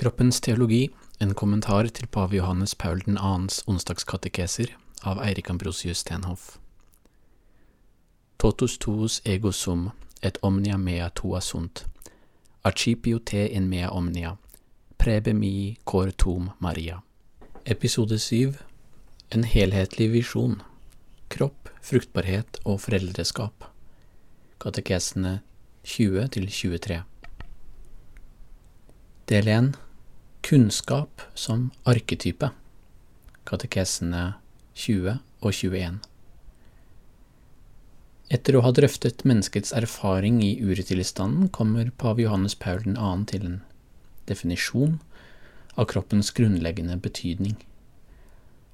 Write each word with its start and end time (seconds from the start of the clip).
Kroppens 0.00 0.40
teologi, 0.40 0.88
en 1.18 1.34
kommentar 1.34 1.84
til 1.92 2.06
pave 2.08 2.38
Johannes 2.38 2.72
Paul 2.74 3.02
2.s 3.04 3.58
onsdagskatekeser 3.68 4.70
av 5.04 5.18
Eirik 5.20 5.50
Ambrosius 5.52 6.00
Stenhoff. 6.00 6.54
Totus 8.38 8.78
tuus 8.80 9.18
ego 9.28 9.52
sum, 9.52 9.90
et 10.22 10.38
omnia 10.40 10.78
mea 10.78 11.10
tua 11.10 11.42
sunt, 11.44 11.84
archipio 12.64 13.18
te 13.18 13.42
in 13.44 13.68
mea 13.68 13.90
omnia, 13.90 14.38
prebe 14.96 15.34
mi 15.34 15.76
cor 15.84 16.14
tum 16.16 16.48
Maria. 16.58 17.02
Episode 17.66 18.18
7 18.18 18.56
En 19.30 19.44
helhetlig 19.44 20.08
visjon. 20.12 20.62
Kropp, 21.28 21.68
fruktbarhet 21.82 22.62
og 22.64 22.80
foreldreskap. 22.86 23.68
Katekesene 24.64 25.42
20 25.84 26.26
til 26.28 26.48
23 26.48 27.02
Del 29.28 29.48
1 29.48 29.72
Kunnskap 30.50 31.20
som 31.34 31.68
arketype 31.86 32.48
Katekesene 33.46 34.32
20 34.74 35.20
og 35.46 35.52
21 35.54 36.00
Etter 38.34 38.58
å 38.58 38.64
ha 38.66 38.72
drøftet 38.74 39.22
menneskets 39.22 39.70
erfaring 39.78 40.40
i 40.42 40.48
uretilstanden, 40.58 41.52
kommer 41.54 41.92
pave 42.02 42.24
Johannes 42.24 42.58
Paul 42.58 42.82
2. 42.82 43.12
til 43.30 43.46
en 43.46 43.56
definisjon 44.26 44.98
av 45.78 45.86
kroppens 45.94 46.34
grunnleggende 46.34 46.98
betydning. 46.98 47.54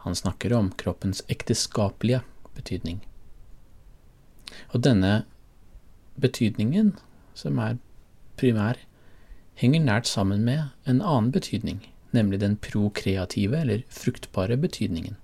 Han 0.09 0.17
snakker 0.17 0.57
om 0.57 0.73
kroppens 0.81 1.21
ekteskapelige 1.29 2.25
betydning. 2.57 3.05
Og 4.73 4.81
denne 4.89 5.27
betydningen, 6.17 6.95
som 7.37 7.61
er 7.61 7.77
primær, 8.41 8.81
henger 9.57 9.83
nært 9.85 10.09
sammen 10.09 10.45
med 10.45 10.69
en 10.87 11.01
annen 11.01 11.33
betydning, 11.33 11.81
nemlig 12.13 12.41
den 12.41 12.57
prokreative 12.61 13.61
eller 13.61 13.85
fruktbare 13.89 14.57
betydningen. 14.61 15.17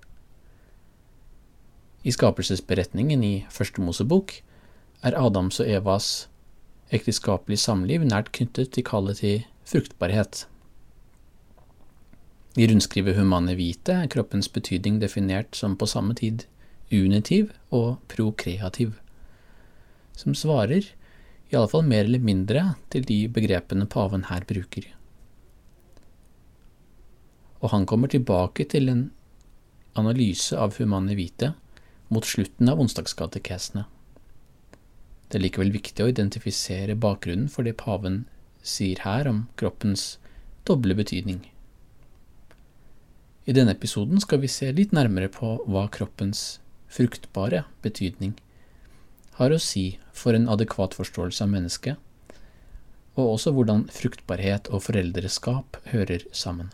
I 2.03 2.11
skapelsesberetningen 2.11 3.23
i 3.23 3.33
Første 3.49 3.81
Mosebok 3.81 4.33
er 5.03 5.15
Adams 5.15 5.59
og 5.63 5.69
Evas 5.69 6.07
ekteskapelige 6.93 7.61
samliv 7.61 8.03
nært 8.05 8.33
knyttet 8.35 8.73
til 8.75 8.85
kallet 8.85 9.21
til 9.21 9.45
fruktbarhet. 9.65 10.47
I 12.57 12.67
rundskrivet 12.69 13.15
Humane 13.17 13.55
Vite 13.57 13.95
er 14.03 14.09
kroppens 14.11 14.49
betydning 14.49 14.99
definert 15.01 15.55
som 15.57 15.77
på 15.77 15.87
samme 15.89 16.13
tid 16.13 16.45
unitiv 16.93 17.49
og 17.71 17.97
prokreativ, 18.11 18.91
som 20.13 20.35
svarer 20.37 20.91
i 21.53 21.57
alle 21.57 21.69
fall 21.69 21.85
mer 21.85 22.07
eller 22.07 22.23
mindre 22.23 22.63
til 22.93 23.05
de 23.05 23.19
begrepene 23.31 23.85
paven 23.89 24.25
her 24.29 24.45
bruker. 24.49 24.87
Og 27.61 27.71
han 27.71 27.85
kommer 27.87 28.11
tilbake 28.11 28.65
til 28.69 28.89
en 28.91 29.03
analyse 29.99 30.57
av 30.57 30.75
Humane 30.79 31.15
Vite 31.15 31.53
mot 32.13 32.25
slutten 32.25 32.69
av 32.69 32.81
onsdagskatekesene. 32.81 33.85
Det 35.29 35.39
er 35.39 35.45
likevel 35.45 35.71
viktig 35.73 36.03
å 36.03 36.09
identifisere 36.11 36.97
bakgrunnen 36.99 37.49
for 37.49 37.65
det 37.65 37.77
paven 37.79 38.23
sier 38.65 38.99
her 39.05 39.29
om 39.29 39.45
kroppens 39.59 40.17
doble 40.67 40.97
betydning. 40.97 41.41
I 43.45 43.55
denne 43.55 43.73
episoden 43.75 44.21
skal 44.23 44.41
vi 44.43 44.51
se 44.51 44.69
litt 44.71 44.93
nærmere 44.95 45.29
på 45.31 45.57
hva 45.67 45.87
kroppens 45.91 46.61
fruktbare 46.93 47.63
betydning 47.83 48.37
har 49.39 49.53
å 49.53 49.61
si 49.61 49.97
for 50.13 50.37
en 50.37 50.49
adekvat 50.51 50.95
forståelse 50.97 51.43
av 51.45 51.51
mennesket, 51.53 51.97
og 53.13 53.35
også 53.35 53.53
hvordan 53.53 53.85
fruktbarhet 53.93 54.69
og 54.73 54.85
foreldreskap 54.87 55.77
hører 55.91 56.25
sammen. 56.33 56.71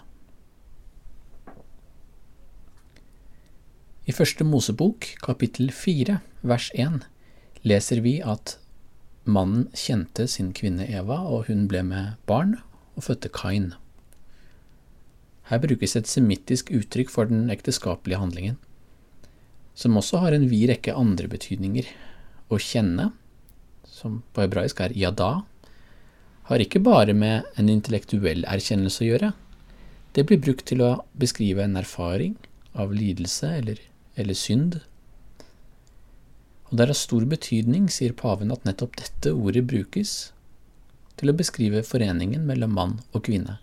I 4.10 4.16
Første 4.16 4.46
Mosebok, 4.48 5.06
kapittel 5.22 5.70
fire, 5.76 6.20
vers 6.42 6.72
én, 6.74 7.04
leser 7.62 8.00
vi 8.02 8.16
at 8.26 8.56
mannen 9.30 9.68
kjente 9.78 10.26
sin 10.32 10.50
kvinne 10.56 10.88
Eva, 10.90 11.20
og 11.30 11.46
hun 11.52 11.68
ble 11.70 11.84
med 11.86 12.16
barn 12.26 12.56
og 12.96 13.06
fødte 13.06 13.30
Kain. 13.30 13.74
Her 15.52 15.62
brukes 15.62 15.96
et 15.98 16.10
semittisk 16.10 16.72
uttrykk 16.74 17.12
for 17.14 17.30
den 17.30 17.52
ekteskapelige 17.54 18.22
handlingen, 18.22 18.58
som 19.78 19.98
også 19.98 20.24
har 20.24 20.34
en 20.36 20.50
vid 20.50 20.72
rekke 20.72 20.96
andre 20.98 21.30
betydninger. 21.30 21.86
Å 22.50 22.58
kjenne, 22.58 23.12
som 23.86 24.22
på 24.34 24.44
hebraisk 24.44 24.82
er 24.82 24.96
yada, 24.98 25.44
har 26.50 26.64
ikke 26.64 26.82
bare 26.82 27.14
med 27.14 27.46
en 27.62 27.70
intellektuell 27.70 28.42
erkjennelse 28.50 29.04
å 29.04 29.10
gjøre. 29.10 29.32
Det 30.18 30.26
blir 30.26 30.42
brukt 30.42 30.66
til 30.70 30.82
å 30.82 30.96
beskrive 31.14 31.62
en 31.62 31.78
erfaring 31.78 32.34
av 32.74 32.94
lidelse 32.96 33.52
eller, 33.60 33.82
eller 34.18 34.38
synd. 34.38 34.80
Og 36.70 36.78
det 36.78 36.86
er 36.86 36.94
av 36.94 36.98
stor 36.98 37.26
betydning, 37.30 37.88
sier 37.94 38.18
paven, 38.18 38.54
at 38.54 38.66
nettopp 38.66 38.98
dette 38.98 39.34
ordet 39.34 39.66
brukes 39.70 40.18
til 41.22 41.30
å 41.30 41.38
beskrive 41.38 41.86
foreningen 41.86 42.46
mellom 42.50 42.74
mann 42.78 43.00
og 43.12 43.26
kvinne. 43.28 43.60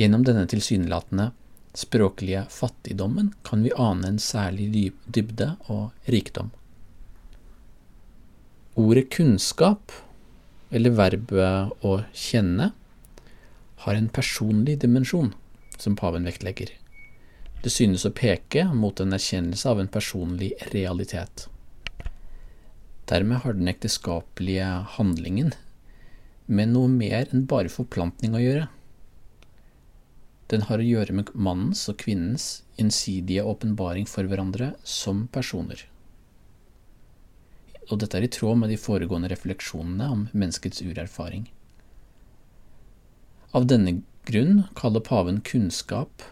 Gjennom 0.00 0.24
denne 0.26 0.46
tilsynelatende 0.50 1.30
språklige 1.74 2.46
fattigdommen 2.50 3.32
kan 3.46 3.64
vi 3.66 3.72
ane 3.76 4.08
en 4.08 4.20
særlig 4.22 4.92
dybde 5.04 5.54
og 5.68 5.90
rikdom. 6.10 6.52
Ordet 8.74 9.10
kunnskap, 9.14 9.92
eller 10.74 10.90
verbet 10.98 11.84
å 11.86 11.92
kjenne, 12.10 12.72
har 13.84 13.94
en 13.94 14.08
personlig 14.10 14.80
dimensjon, 14.82 15.30
som 15.78 15.94
paven 15.94 16.26
vektlegger. 16.26 16.72
Det 17.62 17.70
synes 17.70 18.02
å 18.02 18.10
peke 18.10 18.64
mot 18.74 18.98
en 18.98 19.14
erkjennelse 19.14 19.70
av 19.70 19.78
en 19.78 19.92
personlig 19.94 20.50
realitet. 20.72 21.46
Dermed 23.06 23.44
har 23.44 23.54
den 23.54 23.70
ekteskapelige 23.70 24.66
handlingen 24.98 25.54
med 26.46 26.74
noe 26.74 26.90
mer 26.90 27.30
enn 27.30 27.46
bare 27.46 27.70
forplantning 27.70 28.34
å 28.34 28.42
gjøre. 28.42 28.68
Den 30.50 30.66
har 30.66 30.82
å 30.82 30.90
gjøre 30.90 31.14
med 31.22 31.30
mannens 31.34 31.86
og 31.92 32.02
kvinnens 32.02 32.64
gjensidige 32.74 33.46
åpenbaring 33.46 34.10
for 34.10 34.26
hverandre 34.26 34.74
som 34.82 35.28
personer. 35.30 35.86
Og 37.90 38.00
dette 38.00 38.18
er 38.18 38.26
i 38.26 38.32
tråd 38.32 38.60
med 38.60 38.72
de 38.72 38.78
foregående 38.80 39.30
refleksjonene 39.32 40.08
om 40.12 40.22
menneskets 40.32 40.82
urerfaring. 40.84 41.48
Av 43.54 43.66
denne 43.70 44.00
grunn 44.26 44.64
kaller 44.78 45.04
paven 45.04 45.42
kunnskap, 45.46 46.24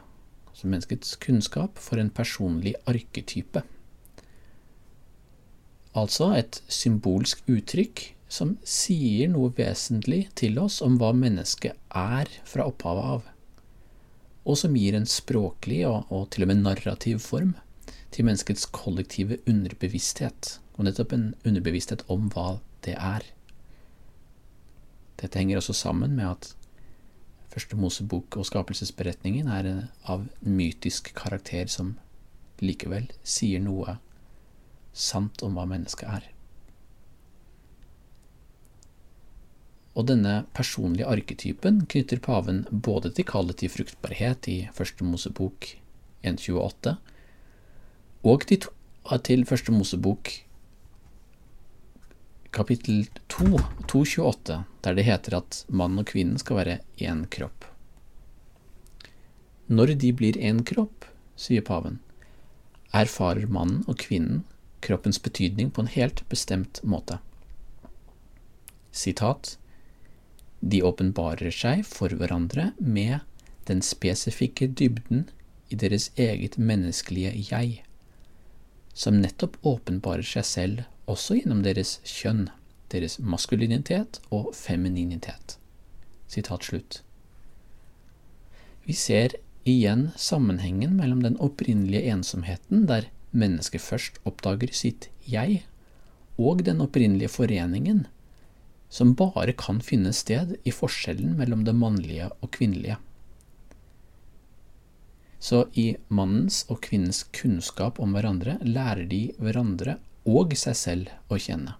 altså 0.50 0.70
menneskets 0.70 1.14
kunnskap, 1.22 1.78
for 1.78 2.00
en 2.00 2.10
personlig 2.10 2.74
arketype. 2.88 3.62
Altså 5.92 6.32
et 6.38 6.62
symbolsk 6.72 7.44
uttrykk 7.52 8.08
som 8.32 8.56
sier 8.64 9.28
noe 9.28 9.52
vesentlig 9.58 10.24
til 10.40 10.56
oss 10.58 10.80
om 10.82 10.96
hva 10.98 11.12
mennesket 11.12 11.76
er 11.92 12.32
fra 12.48 12.64
opphavet 12.72 13.14
av 13.18 13.28
og 14.44 14.58
som 14.58 14.74
gir 14.76 14.96
en 14.98 15.06
språklig 15.08 15.84
og, 15.88 16.08
og, 16.10 16.28
til 16.34 16.46
og 16.46 16.52
med 16.52 16.64
narrativ 16.64 17.22
form 17.22 17.54
til 18.12 18.26
menneskets 18.28 18.66
kollektive 18.74 19.38
underbevissthet, 19.48 20.58
og 20.76 20.86
nettopp 20.86 21.12
en 21.16 21.28
underbevissthet 21.44 22.04
om 22.12 22.28
hva 22.32 22.58
det 22.86 22.96
er. 22.96 23.26
Dette 25.20 25.38
henger 25.38 25.60
også 25.60 25.76
sammen 25.76 26.16
med 26.18 26.30
at 26.30 26.52
Første 27.52 27.76
Mosebok 27.76 28.38
og 28.40 28.46
skapelsesberetningen 28.48 29.48
er 29.52 29.66
av 30.08 30.22
mytisk 30.40 31.10
karakter 31.18 31.68
som 31.68 31.98
likevel 32.64 33.10
sier 33.20 33.60
noe 33.60 33.98
sant 34.96 35.42
om 35.44 35.58
hva 35.58 35.66
mennesket 35.68 36.08
er. 36.08 36.30
Og 39.92 40.06
denne 40.08 40.46
personlige 40.56 41.08
arketypen 41.12 41.82
knytter 41.92 42.22
paven 42.24 42.62
både 42.72 43.12
til 43.12 43.28
kallet 43.28 43.60
til 43.60 43.72
fruktbarhet 43.74 44.48
i 44.48 44.56
Første 44.72 45.04
Mosebok 45.04 45.68
1.28 46.24 46.96
og 48.22 48.46
til, 48.48 49.44
Første 49.44 49.74
Mosebok 49.74 50.32
kapittel 52.52 53.06
2, 53.32 53.44
2.28, 53.88 54.62
der 54.80 54.94
det 54.94 55.06
heter 55.06 55.38
at 55.38 55.64
mann 55.68 55.96
og 55.98 56.10
kvinnen 56.10 56.36
skal 56.40 56.58
være 56.60 56.78
én 57.00 57.24
kropp. 57.32 57.64
Når 59.72 59.94
de 60.02 60.10
blir 60.12 60.36
én 60.36 60.60
kropp, 60.68 61.06
sier 61.36 61.64
paven, 61.64 61.96
erfarer 62.92 63.48
mannen 63.48 63.86
og 63.88 63.96
kvinnen 64.04 64.42
kroppens 64.84 65.22
betydning 65.22 65.70
på 65.72 65.84
en 65.84 65.92
helt 65.94 66.24
bestemt 66.28 66.82
måte. 66.84 67.22
Sitat 68.92 69.56
de 70.60 70.82
åpenbarer 70.84 71.54
seg 71.54 71.86
for 71.88 72.12
hverandre 72.12 72.72
med 72.78 73.22
den 73.70 73.80
spesifikke 73.80 74.68
dybden 74.68 75.24
i 75.72 75.78
deres 75.78 76.10
eget 76.20 76.58
menneskelige 76.60 77.32
jeg, 77.48 77.80
som 78.92 79.22
nettopp 79.22 79.56
åpenbarer 79.64 80.26
seg 80.26 80.46
selv 80.46 80.88
også 81.10 81.38
gjennom 81.40 81.62
deres 81.64 81.98
kjønn, 82.06 82.48
deres 82.92 83.18
maskulinitet 83.18 84.20
og 84.30 84.52
femininitet. 84.56 85.56
Sitat 86.30 86.68
slutt. 86.68 87.00
Vi 88.86 88.94
ser 88.98 89.36
igjen 89.68 90.10
sammenhengen 90.18 90.96
mellom 90.98 91.22
den 91.22 91.36
opprinnelige 91.42 92.10
ensomheten, 92.10 92.86
der 92.86 93.08
mennesket 93.30 93.82
først 93.82 94.18
oppdager 94.28 94.72
sitt 94.74 95.08
jeg, 95.28 95.62
og 96.38 96.64
den 96.66 96.82
opprinnelige 96.82 97.30
foreningen, 97.30 98.06
som 98.92 99.14
bare 99.16 99.54
kan 99.56 99.80
finne 99.80 100.12
sted 100.12 100.56
i 100.68 100.74
forskjellen 100.74 101.36
mellom 101.38 101.64
det 101.64 101.74
mannlige 101.78 102.28
og 102.40 102.50
kvinnelige. 102.56 102.98
Så 105.42 105.64
i 105.74 105.96
mannens 106.08 106.62
og 106.70 106.82
kvinnens 106.84 107.24
kunnskap 107.34 107.98
om 108.02 108.12
hverandre 108.14 108.58
lærer 108.62 109.08
de 109.10 109.22
hverandre 109.42 109.96
og 110.28 110.54
seg 110.58 110.76
selv 110.78 111.12
å 111.32 111.38
kjenne. 111.40 111.76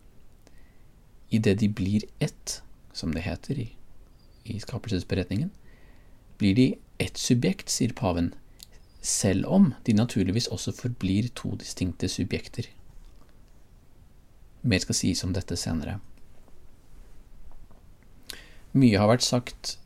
Idet 1.32 1.58
de 1.60 1.68
blir 1.68 2.04
ett, 2.20 2.60
som 2.92 3.14
det 3.14 3.24
heter 3.24 3.58
i, 3.58 3.68
i 4.44 4.58
skapelsesberetningen, 4.60 5.50
blir 6.38 6.54
de 6.54 6.66
ett 6.98 7.16
subjekt, 7.16 7.70
sier 7.70 7.94
paven, 7.96 8.32
selv 9.02 9.46
om 9.46 9.72
de 9.86 9.94
naturligvis 9.94 10.48
også 10.54 10.74
forblir 10.76 11.30
to 11.34 11.54
distinkte 11.58 12.08
subjekter. 12.08 12.68
Mer 14.62 14.82
skal 14.82 14.94
sies 14.94 15.24
om 15.26 15.32
dette 15.34 15.56
senere. 15.58 15.98
Mye 18.72 18.98
har 18.98 19.10
vært 19.10 19.26
sagt 19.26 19.76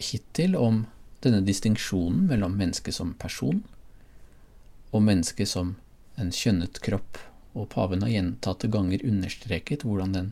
hittil 0.00 0.56
om 0.56 0.84
denne 1.24 1.44
distinksjonen 1.44 2.24
mellom 2.28 2.56
mennesket 2.58 2.96
som 2.96 3.12
person 3.20 3.62
og 4.90 5.04
mennesket 5.04 5.50
som 5.50 5.74
en 6.20 6.32
kjønnet 6.34 6.80
kropp, 6.84 7.18
og 7.54 7.68
paven 7.74 8.02
har 8.02 8.12
gjentatte 8.12 8.68
ganger 8.70 9.04
understreket 9.06 9.86
hvordan 9.86 10.14
den 10.16 10.30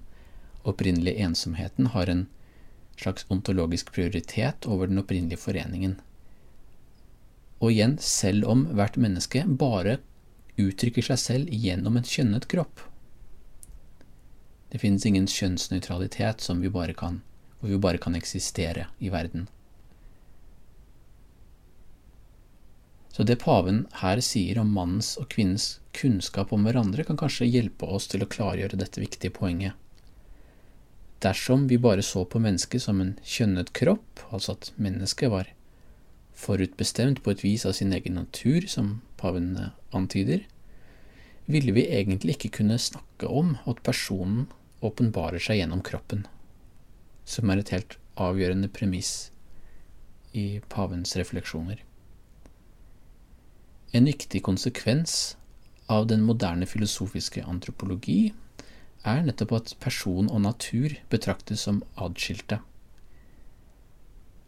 opprinnelige 0.69 1.23
ensomheten 1.23 1.91
har 1.95 2.11
en 2.11 2.27
slags 2.99 3.27
ontologisk 3.31 3.93
prioritet 3.95 4.67
over 4.67 4.91
den 4.91 5.01
opprinnelige 5.03 5.41
foreningen. 5.43 5.97
Og 7.63 7.73
igjen, 7.73 7.97
selv 7.99 8.47
om 8.51 8.67
hvert 8.75 8.99
menneske 8.99 9.45
bare 9.47 9.99
uttrykker 10.61 11.07
seg 11.07 11.21
selv 11.21 11.53
gjennom 11.65 11.97
en 11.97 12.07
kjønnet 12.07 12.49
kropp. 12.51 12.83
Det 14.73 14.81
finnes 14.83 15.05
ingen 15.07 15.29
kjønnsnøytralitet 15.31 16.43
som 16.43 16.63
vi 16.63 16.71
bare 16.73 16.95
kan, 16.97 17.21
hvor 17.61 17.71
vi 17.71 17.81
bare 17.81 18.01
kan 18.03 18.17
eksistere 18.19 18.89
i 18.99 19.13
verden. 19.13 19.47
Så 23.13 23.27
det 23.29 23.43
paven 23.43 23.85
her 24.01 24.21
sier 24.25 24.59
om 24.63 24.71
mannens 24.73 25.15
og 25.21 25.29
kvinnens 25.35 25.79
kunnskap 25.93 26.53
om 26.57 26.65
hverandre, 26.65 27.05
kan 27.05 27.19
kanskje 27.21 27.51
hjelpe 27.51 27.85
oss 27.85 28.09
til 28.09 28.25
å 28.25 28.31
klargjøre 28.33 28.79
dette 28.81 29.03
viktige 29.03 29.35
poenget. 29.37 29.77
Dersom 31.23 31.69
vi 31.69 31.79
bare 31.79 32.03
så 32.03 32.25
på 32.25 32.41
mennesket 32.43 32.83
som 32.83 33.03
en 33.05 33.13
kjønnet 33.23 33.75
kropp, 33.77 34.25
altså 34.33 34.57
at 34.57 34.73
mennesket 34.81 35.31
var 35.31 35.53
forutbestemt 36.33 37.21
på 37.23 37.35
et 37.35 37.45
vis 37.45 37.67
av 37.69 37.77
sin 37.77 37.93
egen 37.93 38.17
natur, 38.19 38.65
som 38.67 39.03
paven 39.21 39.53
antyder, 39.93 40.49
ville 41.47 41.77
vi 41.77 41.87
egentlig 41.93 42.39
ikke 42.39 42.57
kunne 42.59 42.81
snakke 42.81 43.29
om 43.29 43.55
at 43.69 43.85
personen 43.85 44.49
åpenbarer 44.83 45.43
seg 45.43 45.61
gjennom 45.61 45.85
kroppen, 45.85 46.25
som 47.29 47.53
er 47.53 47.61
et 47.61 47.77
helt 47.77 47.99
avgjørende 48.17 48.73
premiss 48.73 49.31
i 50.33 50.63
pavens 50.73 51.15
refleksjoner. 51.21 51.85
En 53.93 54.09
viktig 54.09 54.41
konsekvens 54.43 55.37
av 55.93 56.07
den 56.09 56.23
moderne 56.25 56.67
filosofiske 56.67 57.43
antropologi 57.45 58.33
er 59.05 59.25
nettopp 59.27 59.53
at 59.59 59.75
person 59.83 60.31
og 60.31 60.45
natur 60.47 60.95
betraktes 61.13 61.67
som 61.67 61.83
adskilte. 62.01 62.61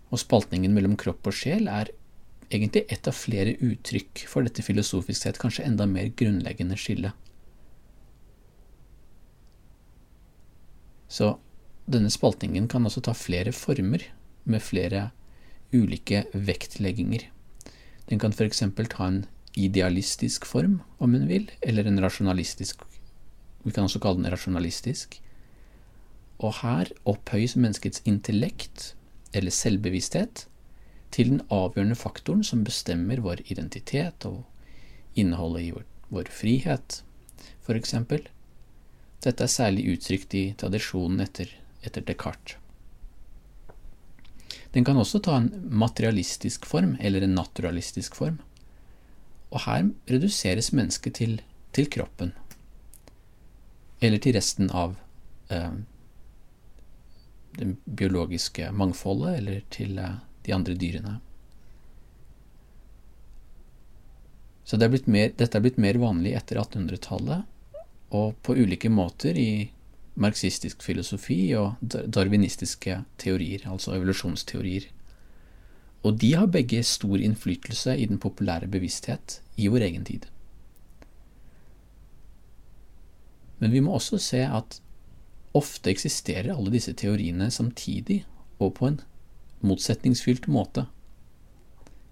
Og 0.09 0.23
spaltningen 0.23 0.73
mellom 0.73 0.95
kropp 0.97 1.29
og 1.29 1.37
sjel 1.37 1.69
er 1.69 1.91
egentlig 2.49 2.85
ett 2.89 3.09
av 3.11 3.19
flere 3.19 3.57
uttrykk 3.59 4.25
for 4.31 4.47
dette 4.47 4.65
filosofisk 4.65 5.27
sett 5.27 5.41
kanskje 5.43 5.67
enda 5.69 5.89
mer 5.91 6.09
grunnleggende 6.17 6.79
skillet. 6.81 7.13
Så 11.09 11.35
denne 11.85 12.11
spaltningen 12.11 12.71
kan 12.71 12.87
også 12.87 13.05
ta 13.05 13.13
flere 13.17 13.53
former, 13.53 14.03
med 14.45 14.61
flere 14.61 15.07
ulike 15.73 16.27
vektlegginger. 16.33 17.31
Den 18.11 18.21
kan 18.21 18.33
f.eks. 18.33 18.63
ta 18.91 19.07
en 19.07 19.25
idealistisk 19.55 20.47
form, 20.47 20.81
om 20.99 21.15
en 21.15 21.29
vil, 21.29 21.51
eller 21.63 21.87
en 21.87 22.01
rasjonalistisk 22.03 22.83
Vi 23.65 23.73
kan 23.73 23.87
også 23.87 24.01
kalle 24.03 24.21
den 24.21 24.33
rasjonalistisk. 24.33 25.21
Og 26.39 26.53
her 26.61 26.91
opphøyes 27.09 27.55
menneskets 27.57 28.03
intellekt, 28.05 28.95
eller 29.33 29.51
selvbevissthet, 29.51 30.47
til 31.11 31.31
den 31.31 31.41
avgjørende 31.49 31.97
faktoren 31.97 32.45
som 32.45 32.65
bestemmer 32.67 33.23
vår 33.25 33.41
identitet 33.49 34.27
og 34.29 34.43
innholdet 35.17 35.63
i 35.63 35.71
vår, 35.71 35.87
vår 36.11 36.29
frihet, 36.29 37.01
eksempel. 37.73 38.27
Dette 39.25 39.47
er 39.47 39.49
særlig 39.49 39.87
uttrykt 39.95 40.35
i 40.37 40.45
tradisjonen 40.61 41.25
etter, 41.25 41.49
etter 41.81 42.05
Descartes. 42.05 42.59
Den 44.75 44.85
kan 44.85 44.99
også 44.99 45.21
ta 45.23 45.37
en 45.39 45.51
materialistisk 45.71 46.67
form, 46.67 46.97
eller 47.01 47.23
en 47.23 47.37
naturalistisk 47.39 48.17
form. 48.19 48.41
Og 49.55 49.63
her 49.69 49.91
reduseres 50.11 50.73
mennesket 50.75 51.15
til, 51.21 51.37
til 51.73 51.87
kroppen, 51.95 52.33
eller 54.03 54.19
til 54.19 54.35
resten 54.35 54.73
av 54.75 54.97
eh, 55.55 55.77
det 57.55 57.71
biologiske 57.87 58.73
mangfoldet, 58.75 59.39
eller 59.39 59.63
til 59.71 59.95
eh, 60.03 60.19
de 60.43 60.57
andre 60.57 60.75
dyrene. 60.75 61.15
Så 64.65 64.81
det 64.81 64.89
er 64.89 65.11
mer, 65.13 65.31
dette 65.39 65.59
er 65.59 65.63
blitt 65.63 65.79
mer 65.79 66.01
vanlig 66.03 66.35
etter 66.35 66.59
1800-tallet, 66.59 67.47
og 68.17 68.35
på 68.43 68.57
ulike 68.59 68.91
måter 68.91 69.39
i 69.39 69.69
marxistisk 70.15 70.83
filosofi 70.83 71.39
og 71.59 71.81
darwinistiske 71.83 73.01
teorier, 73.19 73.65
altså 73.71 73.97
evolusjonsteorier. 73.97 74.87
Og 76.05 76.21
de 76.21 76.35
har 76.37 76.51
begge 76.53 76.83
stor 76.87 77.17
innflytelse 77.19 77.97
i 77.99 78.07
den 78.07 78.21
populære 78.23 78.69
bevissthet 78.71 79.41
i 79.57 79.69
vår 79.73 79.89
egen 79.89 80.05
tid. 80.05 80.29
Men 83.59 83.73
vi 83.73 83.81
må 83.81 83.95
også 83.97 84.19
se 84.21 84.43
at 84.45 84.81
ofte 85.55 85.91
eksisterer 85.91 86.53
alle 86.55 86.73
disse 86.75 86.93
teoriene 86.99 87.51
samtidig 87.55 88.25
og 88.59 88.75
på 88.79 88.91
en 88.91 89.01
motsetningsfylt 89.65 90.49
måte 90.53 90.87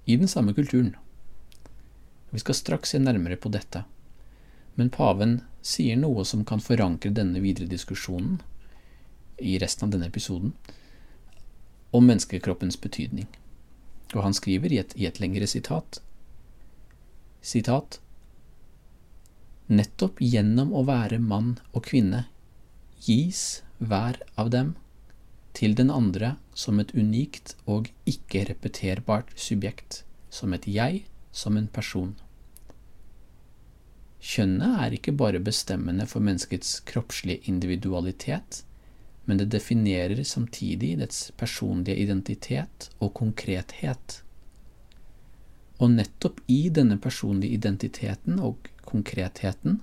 i 0.07 0.17
den 0.17 0.31
samme 0.31 0.55
kulturen. 0.57 0.95
Vi 2.33 2.41
skal 2.41 2.57
straks 2.57 2.95
se 2.95 2.99
nærmere 3.03 3.37
på 3.37 3.51
dette, 3.53 3.85
men 4.75 4.91
paven 4.91 5.41
sier 5.63 5.97
noe 5.97 6.25
som 6.29 6.45
kan 6.49 6.63
forankre 6.63 7.13
denne 7.15 7.43
videre 7.45 7.71
diskusjonen 7.71 8.41
i 9.39 9.59
resten 9.63 9.87
av 9.87 9.95
denne 9.95 10.09
episoden 10.11 10.55
om 11.93 12.07
menneskekroppens 12.09 12.79
betydning 12.81 13.29
og 14.13 14.23
han 14.27 14.37
skriver 14.37 14.73
i 14.73 14.81
et, 14.83 14.95
i 14.97 15.09
et 15.09 15.21
lengre 15.23 15.49
sitat 15.51 16.01
Sitat 17.43 17.99
Nettopp 19.73 20.21
gjennom 20.21 20.73
å 20.77 20.85
være 20.87 21.19
mann 21.23 21.57
og 21.73 21.87
kvinne 21.89 22.27
gis 23.03 23.63
hver 23.79 24.19
av 24.39 24.51
dem 24.55 24.75
til 25.57 25.75
den 25.79 25.91
andre 25.91 26.37
som 26.55 26.81
et 26.81 26.93
unikt 26.95 27.55
og 27.67 27.91
ikke-repeterbart 28.09 29.33
subjekt, 29.37 30.03
som 30.31 30.53
et 30.57 30.67
jeg, 30.69 31.03
som 31.33 31.57
en 31.57 31.69
person. 31.69 32.15
Kjønnet 34.23 34.83
er 34.85 34.95
ikke 34.95 35.15
bare 35.19 35.41
bestemmende 35.43 36.07
for 36.07 36.23
menneskets 36.23 36.77
kroppslige 36.87 37.43
individualitet, 37.51 38.63
men 39.27 39.41
det 39.41 39.49
definerer 39.51 40.23
samtidig 40.27 40.95
dets 41.01 41.33
personlige 41.37 41.99
identitet 42.05 42.89
og 43.01 43.15
konkrethet. 43.19 44.23
Og 45.83 45.91
nettopp 45.91 46.39
i 46.47 46.69
denne 46.71 47.01
personlige 47.03 47.59
identiteten 47.59 48.39
og 48.39 48.71
konkretheten, 48.87 49.81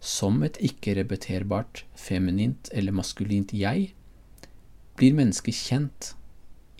som 0.00 0.40
et 0.42 0.56
ikke-repeterbart 0.60 1.84
feminint 1.94 2.72
eller 2.72 2.96
maskulint 2.96 3.52
jeg, 3.52 3.92
blir 4.96 5.14
mennesket 5.14 5.54
kjent 5.68 6.14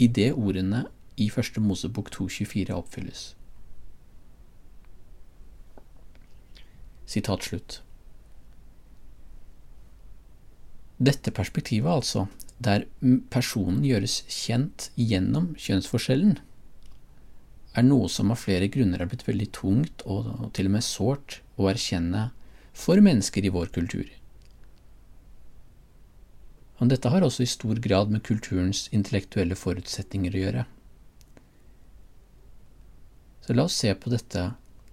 idet 0.00 0.33
ordene 0.33 0.87
i 1.21 1.28
Første 1.31 1.61
Mosebok 1.61 2.09
2.24 2.16 2.73
oppfylles. 2.73 3.23
Sitat 7.12 7.45
slutt. 7.49 7.81
Dette 11.02 11.33
perspektivet, 11.35 11.90
altså, 11.90 12.26
der 12.62 12.87
personen 13.33 13.83
gjøres 13.85 14.23
kjent 14.31 14.90
gjennom 14.97 15.52
kjønnsforskjellen, 15.59 16.38
er 17.73 17.87
noe 17.87 18.09
som 18.12 18.31
av 18.33 18.40
flere 18.42 18.69
grunner 18.73 19.00
er 19.00 19.09
blitt 19.11 19.25
veldig 19.26 19.49
tungt 19.57 20.04
og, 20.04 20.28
til 20.57 20.69
og 20.69 20.75
med 20.76 20.85
sårt 20.87 21.40
å 21.57 21.71
erkjenne 21.73 22.28
for 22.76 23.00
mennesker 23.04 23.45
i 23.45 23.52
vår 23.52 23.73
kultur. 23.75 24.11
Men 26.78 26.90
dette 26.90 27.12
har 27.12 27.25
også 27.25 27.45
i 27.45 27.50
stor 27.50 27.78
grad 27.83 28.12
med 28.12 28.25
kulturens 28.26 28.88
intellektuelle 28.92 29.57
forutsetninger 29.59 30.35
å 30.35 30.45
gjøre. 30.45 30.64
Så 33.42 33.57
la 33.57 33.66
oss 33.69 33.78
se 33.78 33.92
på 33.99 34.12
dette 34.12 34.49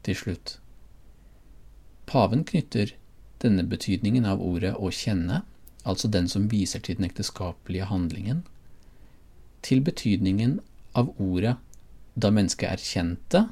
til 0.06 0.18
slutt. 0.18 0.58
Paven 2.10 2.44
knytter 2.44 2.96
denne 3.44 3.64
betydningen 3.70 4.26
av 4.26 4.42
ordet 4.42 4.74
å 4.76 4.90
kjenne, 4.90 5.44
altså 5.86 6.10
den 6.12 6.28
som 6.32 6.48
viser 6.50 6.82
til 6.82 6.98
den 6.98 7.08
ekteskapelige 7.08 7.88
handlingen, 7.92 8.42
til 9.62 9.84
betydningen 9.86 10.58
av 10.98 11.12
ordet 11.22 11.58
da 12.20 12.32
mennesket 12.34 12.72
erkjente 12.72 13.44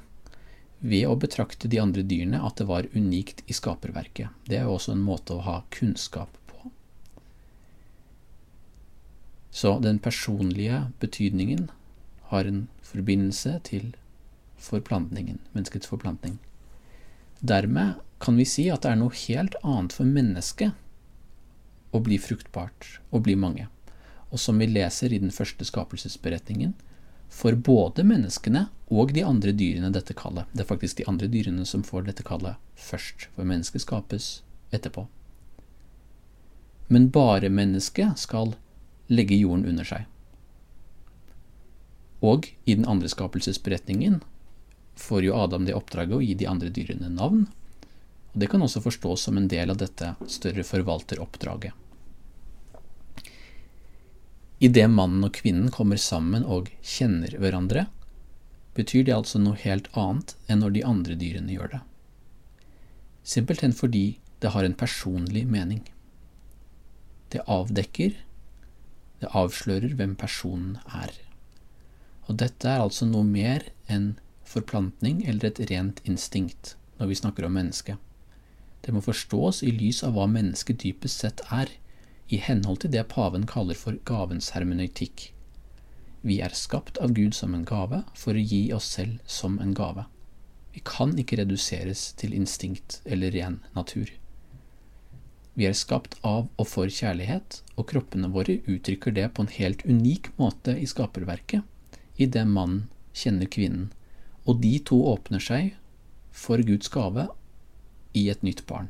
ved 0.79 1.05
å 1.07 1.17
betrakte 1.19 1.69
de 1.69 1.79
andre 1.81 2.03
dyrene 2.05 2.41
at 2.43 2.57
det 2.57 2.67
var 2.69 2.89
unikt 2.95 3.43
i 3.45 3.55
skaperverket. 3.55 4.33
Det 4.49 4.59
er 4.59 4.65
jo 4.67 4.75
også 4.77 4.95
en 4.95 5.05
måte 5.05 5.37
å 5.37 5.45
ha 5.45 5.59
kunnskap 5.73 6.33
på. 6.49 6.71
Så 9.51 9.77
den 9.85 10.01
personlige 10.03 10.87
betydningen 11.01 11.69
har 12.33 12.49
en 12.49 12.65
forbindelse 12.85 13.59
til 13.69 13.93
forplantningen, 14.57 15.39
menneskets 15.53 15.89
forplantning. 15.89 16.37
Dermed 17.39 18.01
kan 18.19 18.37
vi 18.37 18.45
si 18.49 18.67
at 18.73 18.83
det 18.83 18.91
er 18.91 18.99
noe 18.99 19.13
helt 19.27 19.55
annet 19.63 19.93
for 19.93 20.09
mennesket 20.09 20.73
å 21.95 22.01
bli 22.03 22.17
fruktbart 22.21 22.97
og 23.11 23.25
bli 23.27 23.35
mange. 23.39 23.67
Og 24.31 24.41
som 24.41 24.59
vi 24.59 24.67
leser 24.67 25.13
i 25.13 25.21
den 25.21 25.31
første 25.31 25.65
skapelsesberetningen, 25.67 26.73
for 27.29 27.55
både 27.55 28.05
menneskene 28.07 28.67
og 28.87 29.11
de 29.15 29.23
andre 29.27 29.51
dyrene 29.55 29.91
dette 29.91 30.15
kallet. 30.15 30.47
Det 30.53 30.63
er 30.63 30.69
faktisk 30.69 30.99
de 30.99 31.07
andre 31.11 31.27
dyrene 31.31 31.65
som 31.67 31.83
får 31.83 32.07
dette 32.07 32.23
kallet 32.27 32.55
først, 32.79 33.27
for 33.35 33.47
mennesket 33.47 33.83
skapes 33.83 34.29
etterpå. 34.71 35.07
Men 36.87 37.09
bare 37.11 37.51
mennesket 37.51 38.19
skal 38.19 38.55
legge 39.11 39.35
jorden 39.35 39.67
under 39.67 39.87
seg. 39.87 40.07
Og 42.23 42.47
i 42.65 42.75
den 42.75 42.87
andre 42.87 43.11
skapelsesberetningen 43.11 44.21
får 44.97 45.27
jo 45.27 45.35
Adam 45.37 45.67
det 45.67 45.75
oppdraget 45.77 46.17
å 46.17 46.23
gi 46.23 46.33
de 46.39 46.47
andre 46.49 46.71
dyrene 46.73 47.11
navn. 47.13 47.45
Og 48.33 48.39
Det 48.39 48.49
kan 48.51 48.61
også 48.61 48.83
forstås 48.83 49.27
som 49.27 49.37
en 49.37 49.47
del 49.47 49.73
av 49.73 49.77
dette 49.81 50.15
større 50.27 50.63
forvalteroppdraget. 50.67 51.73
Idet 54.57 54.89
mannen 54.89 55.21
og 55.25 55.35
kvinnen 55.37 55.69
kommer 55.73 55.99
sammen 56.01 56.45
og 56.45 56.71
kjenner 56.81 57.35
hverandre, 57.37 57.85
betyr 58.77 59.05
det 59.05 59.13
altså 59.13 59.41
noe 59.41 59.57
helt 59.61 59.89
annet 59.97 60.33
enn 60.49 60.63
når 60.63 60.73
de 60.73 60.85
andre 60.85 61.17
dyrene 61.17 61.53
gjør 61.53 61.75
det. 61.75 61.81
Simpelthen 63.27 63.73
fordi 63.73 64.17
det 64.41 64.53
har 64.53 64.65
en 64.65 64.77
personlig 64.77 65.43
mening. 65.49 65.83
Det 67.33 67.43
avdekker, 67.45 68.15
det 69.21 69.31
avslører 69.35 69.93
hvem 69.99 70.15
personen 70.17 70.77
er. 70.89 71.11
Og 72.27 72.37
dette 72.41 72.69
er 72.69 72.83
altså 72.83 73.07
noe 73.09 73.25
mer 73.27 73.65
enn 73.91 74.15
forplantning 74.47 75.23
eller 75.27 75.49
et 75.49 75.63
rent 75.71 76.01
instinkt 76.07 76.75
når 76.97 77.11
vi 77.11 77.19
snakker 77.19 77.47
om 77.47 77.57
mennesket. 77.57 77.97
Det 78.81 78.93
må 78.95 79.01
forstås 79.03 79.63
i 79.63 79.71
lys 79.73 80.03
av 80.03 80.15
hva 80.15 80.27
mennesket 80.31 80.79
dypest 80.83 81.23
sett 81.23 81.43
er, 81.53 81.71
i 82.27 82.39
henhold 82.43 82.81
til 82.83 82.91
det 82.91 83.05
paven 83.11 83.45
kaller 83.47 83.77
for 83.79 83.97
gavens 84.07 84.51
hermenøytikk. 84.55 85.31
Vi 86.27 86.39
er 86.43 86.55
skapt 86.57 86.99
av 87.03 87.13
Gud 87.15 87.35
som 87.37 87.55
en 87.55 87.65
gave 87.67 88.01
for 88.19 88.35
å 88.35 88.43
gi 88.53 88.61
oss 88.75 88.89
selv 88.97 89.19
som 89.39 89.59
en 89.63 89.73
gave. 89.77 90.03
Vi 90.75 90.83
kan 90.85 91.15
ikke 91.17 91.39
reduseres 91.39 92.11
til 92.19 92.35
instinkt 92.35 92.99
eller 93.05 93.31
ren 93.31 93.61
natur. 93.75 94.11
Vi 95.57 95.65
er 95.65 95.77
skapt 95.77 96.17
av 96.27 96.49
og 96.57 96.67
for 96.69 96.91
kjærlighet, 96.91 97.61
og 97.79 97.87
kroppene 97.89 98.29
våre 98.33 98.59
uttrykker 98.69 99.15
det 99.15 99.31
på 99.33 99.45
en 99.45 99.55
helt 99.55 99.85
unik 99.87 100.33
måte 100.37 100.75
i 100.77 100.85
skaperverket, 100.85 101.63
i 102.17 102.25
det 102.25 102.43
mannen 102.49 102.89
kjenner 103.17 103.49
kvinnen 103.49 103.87
og 104.47 104.61
de 104.63 104.77
to 104.87 104.97
åpner 105.11 105.43
seg 105.43 105.75
for 106.31 106.63
Guds 106.65 106.89
gave 106.93 107.27
i 108.17 108.23
et 108.33 108.43
nytt 108.45 108.65
barn. 108.69 108.89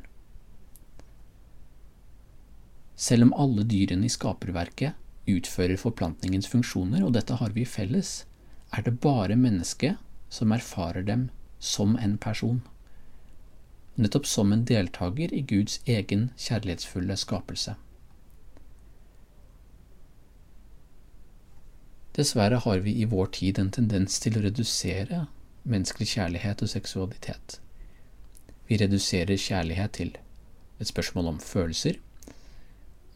Selv 2.98 3.28
om 3.28 3.34
alle 3.38 3.66
dyrene 3.70 4.08
i 4.08 4.14
skaperverket 4.14 4.96
utfører 5.30 5.78
forplantningens 5.78 6.48
funksjoner, 6.50 7.04
og 7.06 7.14
dette 7.14 7.38
har 7.38 7.54
vi 7.54 7.66
felles, 7.68 8.24
er 8.74 8.84
det 8.84 9.00
bare 9.04 9.38
mennesket 9.38 10.00
som 10.30 10.52
erfarer 10.52 11.06
dem 11.06 11.30
som 11.60 11.96
en 11.98 12.18
person, 12.18 12.62
nettopp 13.96 14.26
som 14.30 14.54
en 14.54 14.66
deltaker 14.66 15.34
i 15.34 15.44
Guds 15.52 15.80
egen 15.86 16.30
kjærlighetsfulle 16.38 17.18
skapelse. 17.18 17.76
Dessverre 22.18 22.58
har 22.66 22.82
vi 22.82 22.96
i 23.02 23.06
vår 23.06 23.30
tid 23.38 23.60
en 23.62 23.72
tendens 23.72 24.18
til 24.20 24.38
å 24.38 24.42
redusere 24.42 25.28
menneskelig 25.70 26.08
kjærlighet 26.16 26.64
og 26.66 26.72
seksualitet. 26.72 27.60
Vi 28.68 28.78
reduserer 28.78 29.40
kjærlighet 29.40 29.92
til 30.00 30.16
et 30.80 30.88
spørsmål 30.88 31.28
om 31.34 31.40
følelser, 31.40 32.00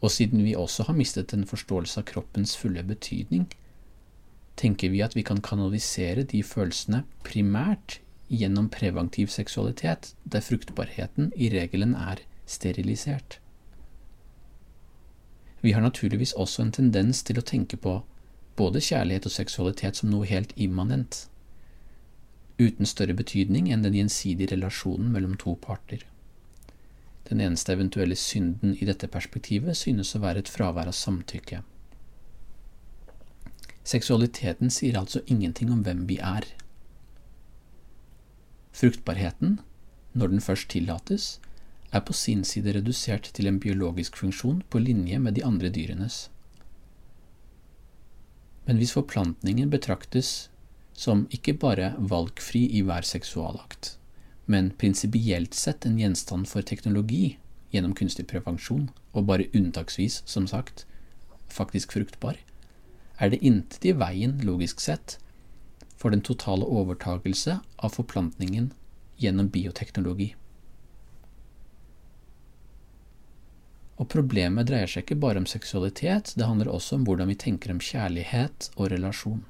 og 0.00 0.10
siden 0.10 0.44
vi 0.44 0.54
også 0.54 0.82
har 0.88 0.96
mistet 0.98 1.34
en 1.34 1.46
forståelse 1.46 2.00
av 2.00 2.06
kroppens 2.08 2.56
fulle 2.58 2.82
betydning, 2.82 3.46
tenker 4.56 4.90
vi 4.90 5.02
at 5.04 5.14
vi 5.16 5.22
kan 5.22 5.40
kanalisere 5.40 6.24
de 6.28 6.42
følelsene 6.42 7.04
primært 7.24 8.00
gjennom 8.32 8.70
preventiv 8.72 9.28
seksualitet, 9.28 10.14
der 10.24 10.40
fruktbarheten 10.40 11.32
i 11.36 11.48
regelen 11.52 11.94
er 11.94 12.24
sterilisert. 12.46 13.38
Vi 15.62 15.72
har 15.72 15.80
naturligvis 15.80 16.32
også 16.32 16.62
en 16.62 16.72
tendens 16.72 17.22
til 17.22 17.38
å 17.38 17.46
tenke 17.46 17.76
på 17.76 18.00
både 18.56 18.80
kjærlighet 18.80 19.28
og 19.28 19.34
seksualitet 19.36 20.00
som 20.00 20.10
noe 20.10 20.26
helt 20.26 20.52
immanent 20.56 21.28
uten 22.62 22.88
større 22.88 23.16
betydning 23.18 23.68
enn 23.72 23.84
den 23.84 23.96
gjensidige 23.98 24.52
relasjonen 24.54 25.12
mellom 25.14 25.36
to 25.40 25.54
parter. 25.60 26.04
Den 27.28 27.40
eneste 27.40 27.72
eventuelle 27.72 28.16
synden 28.18 28.74
i 28.76 28.88
dette 28.88 29.08
perspektivet 29.08 29.78
synes 29.78 30.14
å 30.14 30.22
være 30.22 30.42
et 30.42 30.50
fravær 30.50 30.90
av 30.90 30.96
samtykke. 30.96 31.62
Seksualiteten 33.84 34.70
sier 34.70 34.98
altså 34.98 35.22
ingenting 35.26 35.72
om 35.74 35.82
hvem 35.86 36.04
vi 36.10 36.18
er. 36.22 36.46
Fruktbarheten, 38.72 39.58
når 40.12 40.34
den 40.34 40.44
først 40.44 40.68
tillates, 40.70 41.38
er 41.92 42.00
på 42.00 42.14
sin 42.16 42.44
side 42.44 42.72
redusert 42.76 43.30
til 43.36 43.46
en 43.48 43.58
biologisk 43.60 44.16
funksjon 44.16 44.62
på 44.70 44.80
linje 44.80 45.18
med 45.18 45.36
de 45.36 45.44
andre 45.44 45.68
dyrenes. 45.68 46.28
Men 48.64 48.78
hvis 48.78 48.94
forplantningen 48.94 49.70
betraktes 49.70 50.51
som 50.92 51.26
ikke 51.30 51.54
bare 51.58 51.92
valgfri 51.98 52.64
i 52.78 52.82
hver 52.86 53.06
seksualakt, 53.06 53.96
men 54.46 54.72
prinsipielt 54.78 55.54
sett 55.54 55.86
en 55.86 55.98
gjenstand 56.00 56.48
for 56.50 56.62
teknologi 56.62 57.38
gjennom 57.72 57.94
kunstig 57.96 58.26
prevensjon, 58.28 58.90
og 59.12 59.28
bare 59.28 59.48
unntaksvis, 59.56 60.22
som 60.28 60.46
sagt, 60.46 60.84
faktisk 61.48 61.92
fruktbar, 61.96 62.36
er 63.18 63.32
det 63.32 63.42
intet 63.44 63.84
i 63.86 63.94
veien, 63.96 64.38
logisk 64.44 64.80
sett, 64.80 65.16
for 65.96 66.10
den 66.10 66.24
totale 66.26 66.66
overtagelse 66.66 67.60
av 67.78 67.96
forplantningen 67.96 68.72
gjennom 69.22 69.48
bioteknologi. 69.54 70.32
Og 74.00 74.08
problemet 74.10 74.66
dreier 74.66 74.90
seg 74.90 75.04
ikke 75.04 75.20
bare 75.22 75.38
om 75.38 75.46
seksualitet, 75.46 76.32
det 76.34 76.48
handler 76.48 76.72
også 76.72 76.98
om 76.98 77.04
hvordan 77.06 77.30
vi 77.30 77.38
tenker 77.38 77.70
om 77.70 77.82
kjærlighet 77.82 78.72
og 78.74 78.90
relasjon. 78.90 79.44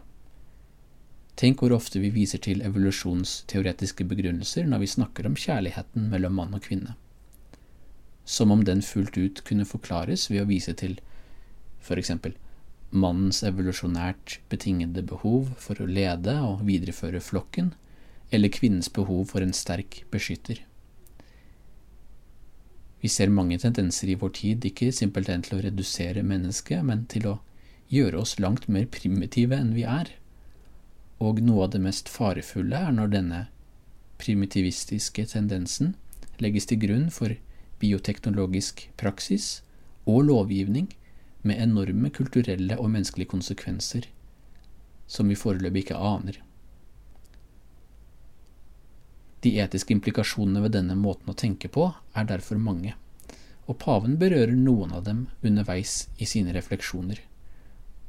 Tenk 1.36 1.62
hvor 1.62 1.72
ofte 1.72 2.00
vi 2.02 2.10
viser 2.12 2.42
til 2.44 2.60
evolusjonsteoretiske 2.64 4.04
begrunnelser 4.08 4.66
når 4.68 4.82
vi 4.82 4.90
snakker 4.94 5.26
om 5.26 5.38
kjærligheten 5.38 6.10
mellom 6.12 6.36
mann 6.36 6.56
og 6.56 6.66
kvinne. 6.66 6.94
Som 8.24 8.52
om 8.54 8.62
den 8.64 8.82
fullt 8.84 9.16
ut 9.16 9.42
kunne 9.48 9.66
forklares 9.66 10.28
ved 10.30 10.44
å 10.44 10.48
vise 10.50 10.74
til 10.78 10.98
for 11.82 11.98
eksempel 11.98 12.36
mannens 12.92 13.40
evolusjonært 13.42 14.36
betingede 14.52 15.02
behov 15.08 15.54
for 15.58 15.80
å 15.80 15.88
lede 15.88 16.34
og 16.44 16.60
videreføre 16.68 17.22
flokken, 17.24 17.72
eller 18.30 18.52
kvinnens 18.52 18.92
behov 18.92 19.32
for 19.32 19.44
en 19.44 19.56
sterk 19.56 20.02
beskytter. 20.12 20.60
Vi 23.00 23.10
ser 23.10 23.32
mange 23.34 23.58
tendenser 23.58 24.12
i 24.12 24.18
vår 24.20 24.34
tid 24.36 24.66
ikke 24.68 24.92
simpelthen 24.94 25.42
til 25.42 25.58
å 25.58 25.62
redusere 25.64 26.22
mennesket, 26.22 26.84
men 26.86 27.06
til 27.10 27.26
å 27.26 27.38
gjøre 27.92 28.20
oss 28.20 28.36
langt 28.38 28.68
mer 28.68 28.86
primitive 28.92 29.56
enn 29.56 29.72
vi 29.74 29.88
er 29.88 30.12
og 31.22 31.42
noe 31.46 31.66
av 31.66 31.74
det 31.74 31.82
mest 31.84 32.10
farefulle 32.10 32.78
er 32.88 32.94
når 32.96 33.12
denne 33.12 33.40
primitivistiske 34.22 35.24
tendensen 35.30 35.94
legges 36.42 36.66
til 36.70 36.80
grunn 36.82 37.08
for 37.14 37.34
bioteknologisk 37.82 38.88
praksis 38.98 39.60
og 40.06 40.26
lovgivning 40.30 40.88
med 41.46 41.62
enorme 41.62 42.10
kulturelle 42.14 42.78
og 42.78 42.90
menneskelige 42.94 43.30
konsekvenser 43.34 44.08
som 45.12 45.28
vi 45.28 45.36
foreløpig 45.38 45.84
ikke 45.84 45.98
aner. 45.98 46.38
De 49.42 49.56
etiske 49.58 49.94
implikasjonene 49.94 50.62
ved 50.64 50.76
denne 50.76 50.96
måten 50.98 51.32
å 51.32 51.38
tenke 51.38 51.68
på 51.72 51.88
er 51.90 52.28
derfor 52.28 52.60
mange, 52.62 52.94
og 53.66 53.78
paven 53.82 54.14
berører 54.18 54.54
noen 54.54 54.94
av 54.94 55.04
dem 55.08 55.26
underveis 55.42 56.06
i 56.22 56.28
sine 56.30 56.54
refleksjoner, 56.54 57.18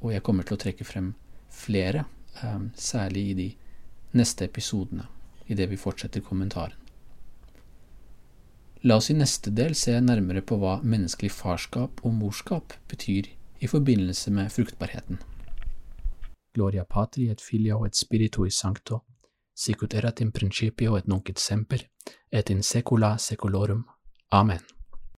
og 0.02 0.14
jeg 0.14 0.26
kommer 0.26 0.46
til 0.46 0.58
å 0.58 0.62
trekke 0.62 0.86
frem 0.86 1.14
flere 1.54 2.06
særlig 2.76 3.30
i 3.30 3.34
de 3.34 3.50
neste 4.14 4.46
episodene. 4.46 5.08
idet 5.48 5.70
vi 5.70 5.78
fortsetter 5.78 6.22
kommentaren. 6.22 6.74
La 8.84 8.98
oss 9.00 9.10
i 9.10 9.16
neste 9.16 9.52
del 9.52 9.76
se 9.76 9.96
nærmere 10.02 10.42
på 10.42 10.58
hva 10.60 10.78
menneskelig 10.84 11.32
farskap 11.32 12.02
og 12.04 12.14
morskap 12.18 12.76
betyr 12.92 13.30
i 13.64 13.68
forbindelse 13.68 14.32
med 14.32 14.52
fruktbarheten. 14.52 15.20
Gloria 16.54 16.84
patri 16.84 17.30
et 17.32 17.42
filio 17.42 17.86
et 17.86 17.98
spiritu 17.98 18.44
i 18.46 18.52
sancto, 18.52 19.02
sicut 19.56 19.94
erat 19.94 20.22
in 20.22 20.32
principio 20.32 20.98
et 21.00 21.08
nunc 21.08 21.30
et 21.30 21.40
semper, 21.40 21.88
et 22.32 22.50
in 22.50 22.64
secula 22.64 23.18
seculorum. 23.18 23.86
Amen. 24.32 24.73